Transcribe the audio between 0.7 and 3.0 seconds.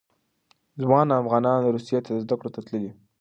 ځوان افغانان روسیې ته زده کړو ته تللي.